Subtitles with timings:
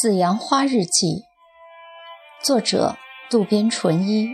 [0.00, 1.24] 紫阳花日记，
[2.42, 2.96] 作者
[3.30, 4.28] 渡边淳一。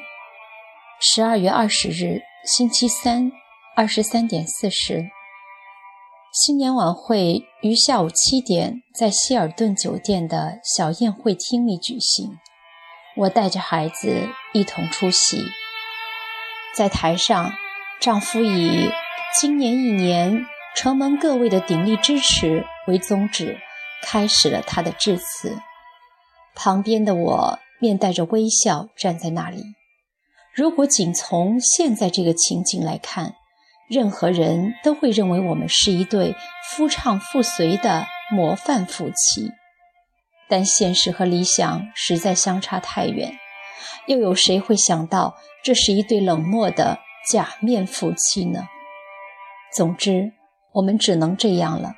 [1.00, 3.30] 十二月二十日，星期三，
[3.76, 5.10] 二十三点四十。
[6.32, 12.38] 新年晚会于下午七点在希尔顿酒店的小宴会厅里举行，
[13.16, 15.44] 我带着孩子一同出席。
[16.74, 17.52] 在台上，
[18.00, 18.90] 丈夫以
[19.38, 23.58] 今年一年承蒙各位的鼎力支持为宗旨。
[24.02, 25.58] 开始了他的致辞，
[26.54, 29.62] 旁边的我面带着微笑站在那里。
[30.54, 33.34] 如果仅从现在这个情景来看，
[33.88, 36.34] 任何人都会认为我们是一对
[36.68, 39.50] 夫唱妇随的模范夫妻。
[40.48, 43.38] 但现实和理想实在相差太远，
[44.06, 46.98] 又有谁会想到这是一对冷漠的
[47.30, 48.66] 假面夫妻呢？
[49.76, 50.32] 总之，
[50.72, 51.94] 我们只能这样了。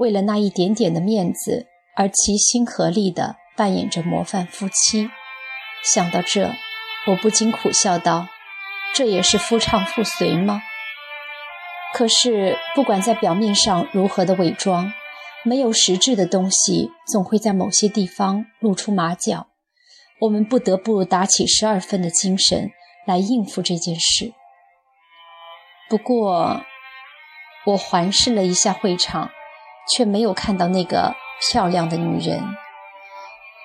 [0.00, 5.10] 为了那一点点的面子而齐心合力地扮演着模范夫妻，
[5.84, 6.54] 想到这，
[7.06, 8.28] 我不禁苦笑道
[8.96, 10.62] ：“这也是夫唱妇随吗？”
[11.92, 14.90] 可是，不管在表面上如何的伪装，
[15.44, 19.48] 没有实质的东西总会在某些地方露出马脚，
[20.20, 22.70] 我们不得不打起十二分的精神
[23.06, 24.32] 来应付这件事。
[25.90, 26.62] 不过，
[27.66, 29.30] 我环视了一下会场。
[29.94, 32.42] 却没有看到那个漂亮的女人。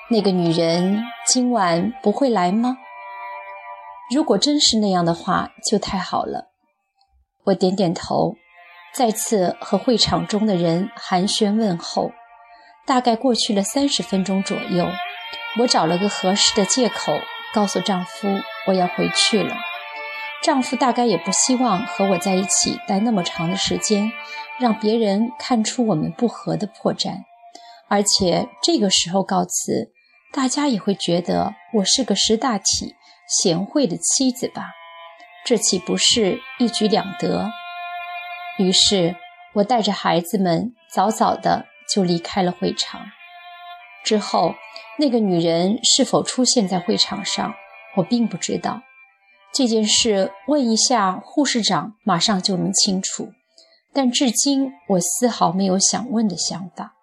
[0.09, 2.77] 那个女人今晚不会来吗？
[4.13, 6.51] 如果真是那样的话，就太好了。
[7.45, 8.35] 我点点头，
[8.93, 12.11] 再次和会场中的人寒暄问候。
[12.85, 14.87] 大概过去了三十分钟左右，
[15.59, 17.13] 我找了个合适的借口，
[17.51, 18.27] 告诉丈夫
[18.67, 19.55] 我要回去了。
[20.45, 24.11] 丈夫大概也不希望和我在一起待那么长的时间，
[24.59, 27.23] 让别人看出我们不和的破绽。
[27.89, 29.91] 而且这个时候告辞，
[30.31, 32.93] 大家也会觉得我是个识大体、
[33.27, 34.69] 贤惠的妻子吧？
[35.43, 37.49] 这岂不是一举两得？
[38.59, 39.15] 于是，
[39.55, 43.01] 我带着孩子们早早的就离开了会场。
[44.03, 44.53] 之后，
[44.99, 47.55] 那个女人是否出现在会场上，
[47.95, 48.83] 我并不知道。
[49.57, 53.29] 这件事问一下护士长，马上就能清楚。
[53.93, 56.93] 但至今我丝毫没有想问的想法。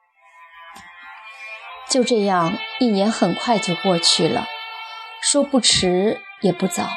[1.88, 4.44] 就这样，一年很快就过去了，
[5.22, 6.90] 说不迟也不早。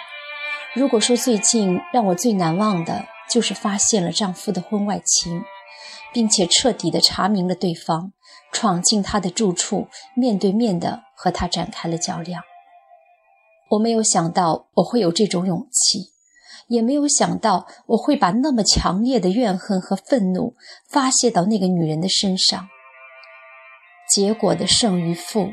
[0.73, 5.41] 如果说最近让我最难忘的，就是发现了丈夫的婚外情，
[6.11, 8.11] 并且彻底的查明了对方，
[8.51, 9.87] 闯进他的住处，
[10.17, 12.43] 面对面的和他展开了较量。
[13.69, 16.11] 我没有想到我会有这种勇气，
[16.67, 20.55] 也没有想到我会把那么强烈的怨恨和愤怒
[20.87, 22.67] 发泄到那个女人的身上。
[24.13, 25.49] 结果的胜与负，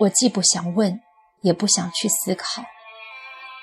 [0.00, 1.00] 我既不想问，
[1.42, 2.62] 也不想去思考。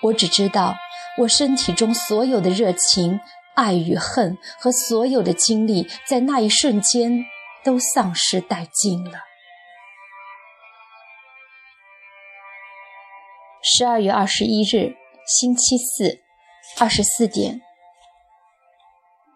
[0.01, 0.75] 我只知道，
[1.19, 3.21] 我身体中所有的热情、
[3.55, 7.23] 爱与恨和所有的精力，在那一瞬间
[7.63, 9.19] 都丧失殆尽了。
[13.75, 14.93] 十二月二十一日，
[15.25, 16.19] 星期四，
[16.77, 17.59] 二十四点。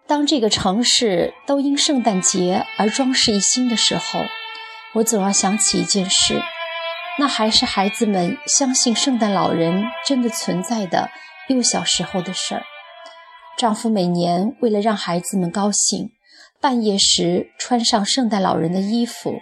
[0.05, 4.19] 当这个城市都因圣诞节而装饰一新的时候，
[4.93, 6.39] 我总要想起一件事，
[7.17, 11.09] 那还是孩子们相信圣诞老人真的存在的
[11.49, 12.63] 幼小时候的事儿。
[13.57, 16.11] 丈夫每年为了让孩子们高兴，
[16.61, 19.39] 半夜时穿上圣诞老人的衣服，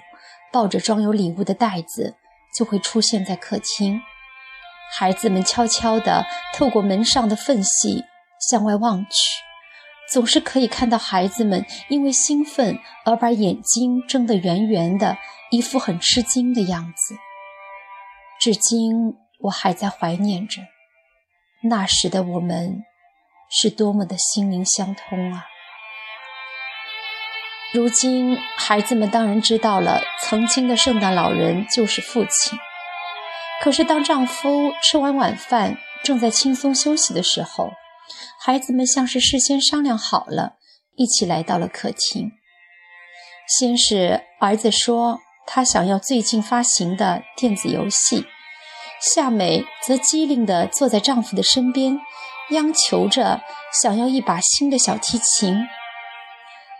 [0.54, 2.16] 抱着装有礼物的袋子，
[2.58, 4.00] 就会出现在客厅。
[4.92, 8.04] 孩子们悄悄地透过门上的缝隙
[8.50, 9.44] 向外望去，
[10.12, 15.18] 总是可以看到孩子们因为兴奋而把眼睛睁得圆圆的，
[15.52, 17.16] 一副很吃惊的样子。
[18.40, 20.62] 至今我还在怀念着
[21.64, 22.84] 那时的我们，
[23.50, 25.46] 是多么的心灵相通啊！
[27.74, 32.58] 如今孩子们当然知道了，曾经的圣诞老人就是父亲。
[33.66, 37.72] 可是，当丈夫吃完晚饭，正在轻松休息的时候，
[38.40, 40.58] 孩子们像是事先商量好了，
[40.96, 42.30] 一起来到了客厅。
[43.48, 45.18] 先是儿子说
[45.48, 48.28] 他想要最近发行的电子游戏，
[49.02, 52.00] 夏美则机灵地坐在丈夫的身边，
[52.52, 53.42] 央求着
[53.82, 55.58] 想要一把新的小提琴。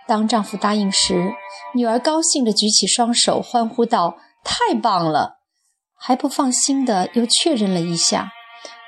[0.06, 1.32] 当丈夫答应时，
[1.74, 5.32] 女儿高兴地举起双手，欢呼道：“太棒了！”
[5.98, 8.30] 还不放心的又确认了一下，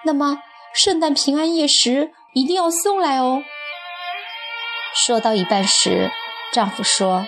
[0.05, 0.39] 那么
[0.75, 3.43] 圣诞平安夜时一定要送来哦。
[4.95, 6.11] 说到一半时，
[6.53, 7.27] 丈夫说：“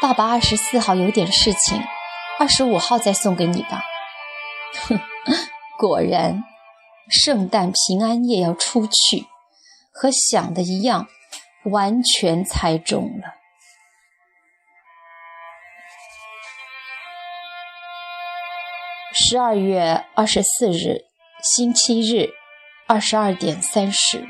[0.00, 1.82] 爸爸二十四号有点事情，
[2.38, 3.82] 二十五号再送给你吧。
[4.86, 5.00] 哼，
[5.78, 6.42] 果然，
[7.08, 9.26] 圣诞平安夜要出去，
[9.92, 11.06] 和想的一样，
[11.64, 13.41] 完全猜中了。
[19.14, 21.02] 十二月二十四日，
[21.42, 22.30] 星期日，
[22.86, 24.26] 二十二点三十。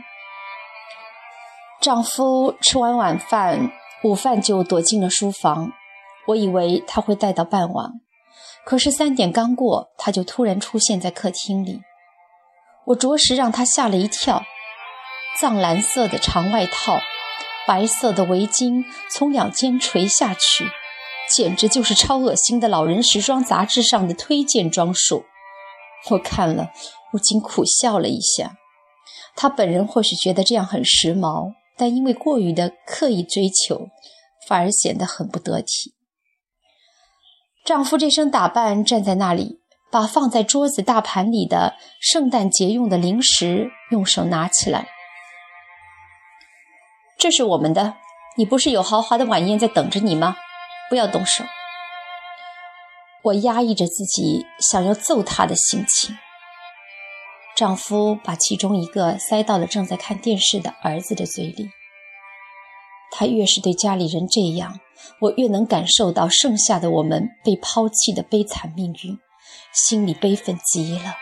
[1.81, 3.71] 丈夫吃完晚饭，
[4.03, 5.71] 午饭就躲进了书房。
[6.27, 7.93] 我以为他会待到傍晚，
[8.65, 11.81] 可是三点刚过，他就突然出现在客厅里。
[12.87, 14.43] 我着实让他吓了一跳。
[15.39, 16.99] 藏蓝色的长外套，
[17.69, 20.69] 白色的围巾从两肩垂下去。
[21.35, 25.25] 简直就是超恶心的老人时装杂志上的推荐装束。
[26.11, 26.71] 我看了，
[27.11, 28.57] 不禁苦笑了一下。
[29.35, 33.89] 他本人或许觉得这样很时髦，但因为过于的刻意追求，
[34.47, 35.95] 反而显得很不得体。
[37.65, 44.89] 丈夫这身打扮站在那里，把放在桌子大盘里的圣诞节用的零食用手拿起来。
[47.19, 47.95] 这是我们的，
[48.37, 50.37] 你不是有豪华的晚宴在等着你吗？
[50.93, 51.43] 不要动手！
[53.23, 56.19] 我压抑着自己想要揍他的心情。
[57.57, 61.71] 丈夫把其中一个塞到了正在看电视的儿子的嘴里。
[63.11, 64.81] 他越是对家里人这样，
[65.21, 69.19] 我越能感受到剩下的我们被抛弃的悲惨命运，
[69.73, 71.15] 心里悲愤极了。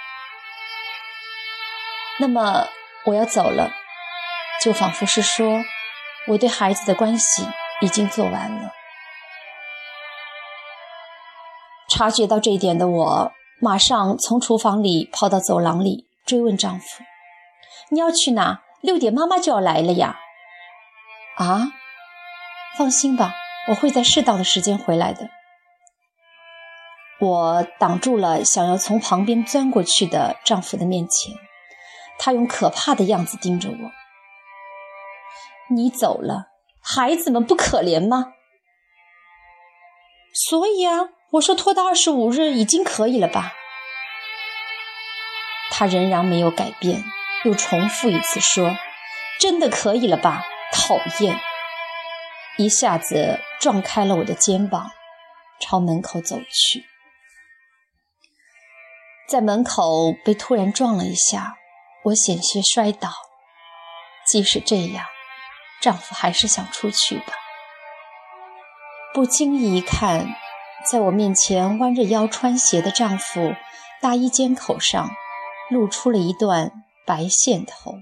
[2.18, 2.66] 那么
[3.06, 3.70] 我要走了，
[4.64, 5.62] 就仿佛是说，
[6.26, 7.46] 我对孩子的关系
[7.80, 8.72] 已经做完了。
[11.90, 17.02] 察觉到这一点的我，马上从厨房里跑到走廊里，追问丈夫
[17.90, 18.62] ：“你要去哪？
[18.80, 20.20] 六点妈妈就要来了呀
[21.36, 21.72] ！”“啊，
[22.78, 23.34] 放心吧，
[23.68, 25.28] 我会在适当的时间回来的。”
[27.20, 31.34] 我挡住了想要从旁边钻过去的丈夫的面前，
[32.18, 33.90] 他用可怕的样子盯着我
[35.74, 36.46] ：“你走了，
[36.80, 38.32] 孩子们不可怜吗
[40.48, 43.52] ？”“所以啊。”我说拖到二十五日已经可以了吧？
[45.70, 47.04] 他仍然没有改变，
[47.44, 48.76] 又重复一次说
[49.38, 50.44] ：“真的可以了吧？”
[50.74, 51.40] 讨厌！
[52.58, 54.90] 一下子撞开了我的肩膀，
[55.60, 56.84] 朝门口走去。
[59.28, 61.54] 在门口被突然撞了一下，
[62.06, 63.10] 我险些摔倒。
[64.26, 65.06] 即使这样，
[65.80, 67.34] 丈夫还是想出去吧。
[69.14, 70.34] 不经意一看。
[70.84, 73.54] 在我面前弯着腰穿鞋的丈夫，
[74.00, 75.10] 大衣肩口上
[75.70, 76.72] 露出了一段
[77.06, 77.94] 白线头。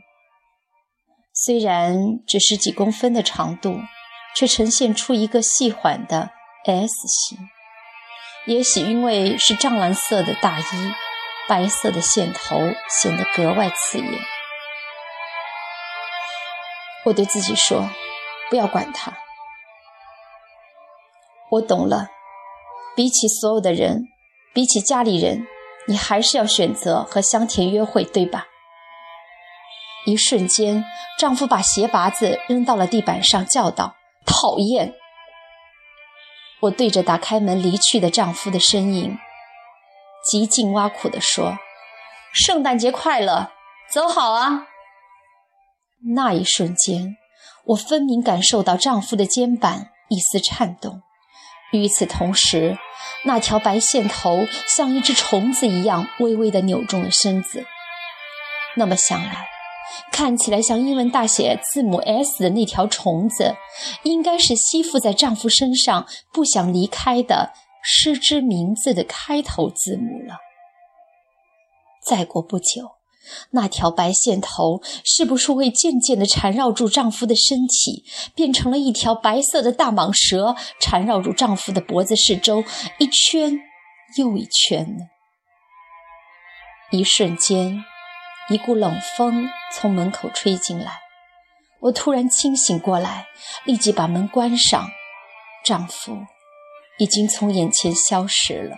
[1.34, 3.80] 虽然只是几公分的长度，
[4.34, 6.30] 却呈现出一个细缓的
[6.64, 7.38] S 型。
[8.46, 10.64] 也许因为是藏蓝色的大衣，
[11.48, 12.58] 白色的线头
[12.88, 14.20] 显得格外刺眼。
[17.04, 17.88] 我对自己说
[18.50, 19.12] ：“不要管他。”
[21.50, 22.08] 我懂了。
[22.98, 24.08] 比起所有的人，
[24.52, 25.46] 比起家里人，
[25.86, 28.48] 你还是要选择和香甜约会，对吧？
[30.04, 30.84] 一瞬间，
[31.16, 33.94] 丈夫把鞋拔子扔到了地板上，叫道
[34.26, 34.94] ：“讨厌！”
[36.62, 39.16] 我对着打开门离去的丈夫的身影，
[40.28, 41.56] 极尽挖苦地说
[42.34, 43.52] ：“圣诞节快乐，
[43.92, 44.66] 走好啊！”
[46.16, 47.16] 那一瞬间，
[47.66, 51.00] 我分明感受到丈夫的肩膀一丝颤动。
[51.70, 52.78] 与此同时，
[53.24, 57.64] 那条白线头像一只虫子一样微微的扭动了身子。
[58.76, 59.48] 那么想来，
[60.12, 63.56] 看起来像英文大写字母 S 的那条虫子，
[64.04, 70.36] 应该是吸附在丈夫身上不想离开的失之名字的开头字母了。
[72.06, 72.97] 再过不久。
[73.50, 82.64] 那条白线头是不是会渐渐地缠绕住丈夫的身体，变成了一条白色的大蟒蛇，缠绕住丈夫的脖子四周
[82.98, 83.58] 一圈
[84.16, 85.04] 又一圈呢？
[86.90, 87.84] 一瞬间，
[88.48, 91.00] 一股冷风从门口吹进来，
[91.80, 93.26] 我突然清醒过来，
[93.64, 94.88] 立即把门关上。
[95.64, 96.16] 丈夫
[96.98, 98.76] 已经从眼前消失了。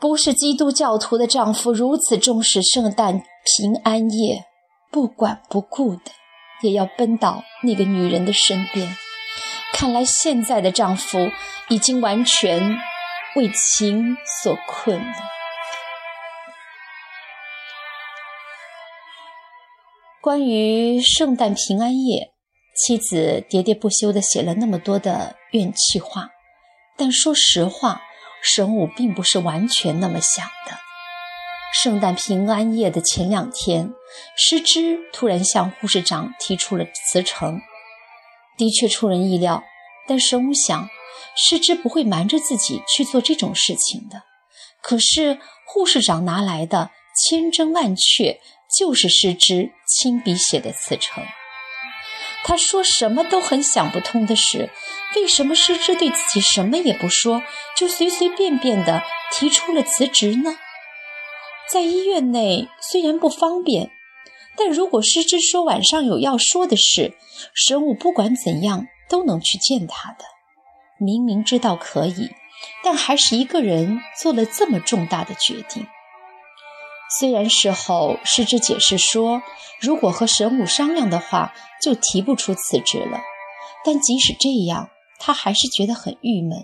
[0.00, 4.46] 不是基督教徒的丈夫如此重视圣诞平安夜，
[4.90, 6.00] 不管不顾的
[6.62, 8.96] 也要奔到那个女人的身边。
[9.74, 11.30] 看来现在的丈夫
[11.68, 12.78] 已经完全
[13.36, 15.14] 为情所困了。
[20.22, 22.32] 关于圣诞平安夜，
[22.74, 26.30] 妻子喋喋不休地写了那么多的怨气话，
[26.96, 28.02] 但说实话，
[28.42, 30.78] 神武并不是完全那么想的。
[31.72, 33.92] 圣诞平安夜的前两天，
[34.36, 37.60] 师之突然向护士长提出了辞呈，
[38.56, 39.62] 的确出人意料。
[40.08, 40.88] 但神武想，
[41.36, 44.22] 师之不会瞒着自己去做这种事情的。
[44.82, 48.40] 可是护士长拿来的千真万确，
[48.76, 51.24] 就是师之亲笔写的辞呈。
[52.42, 54.70] 他说什么都很想不通的是，
[55.14, 57.42] 为什么师之对自己什么也不说，
[57.76, 60.56] 就随随便便的提出了辞职呢？
[61.70, 63.90] 在医院内虽然不方便，
[64.56, 67.14] 但如果师之说晚上有要说的事，
[67.54, 70.24] 神武不管怎样都能去见他的。
[70.98, 72.30] 明明知道可以，
[72.82, 75.86] 但还是一个人做了这么重大的决定。
[77.18, 79.42] 虽然事后师之解释说，
[79.80, 81.52] 如果和神武商量的话，
[81.82, 83.20] 就提不出辞职了。
[83.84, 86.58] 但即使这样，他还是觉得很郁闷，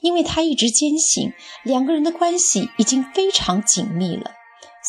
[0.00, 1.32] 因为他一直坚信
[1.64, 4.30] 两个人的关系已经非常紧密了，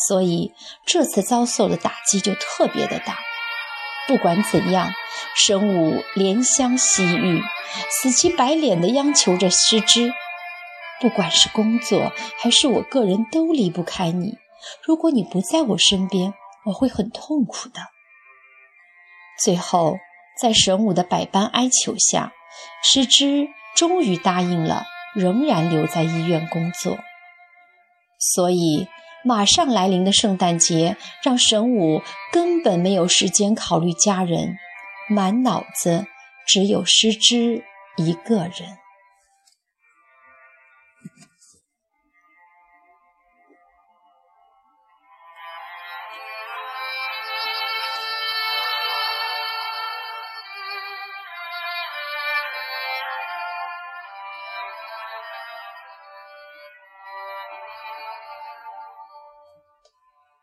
[0.08, 0.52] 所以
[0.86, 3.18] 这次遭受的打击就特别的大。
[4.08, 4.94] 不管怎样，
[5.36, 7.42] 神武怜香惜玉，
[7.90, 10.14] 死乞白脸地央求着师之，
[11.00, 14.38] 不管是工作还是我个人，都离不开你。
[14.86, 16.34] 如果你不在我身边，
[16.66, 17.82] 我会很痛苦的。
[19.40, 19.98] 最后，
[20.40, 22.32] 在神武的百般哀求下，
[22.84, 26.98] 师之终于答应了，仍然留在医院工作。
[28.20, 28.88] 所以，
[29.24, 32.02] 马上来临的圣诞节让神武
[32.32, 34.58] 根本没有时间考虑家人，
[35.10, 36.06] 满脑子
[36.46, 37.64] 只有师之
[37.98, 38.78] 一个人。